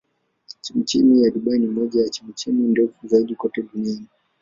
[0.61, 4.07] Chemchemi ya Dubai ni moja ya chemchemi ndefu zaidi kote duniani.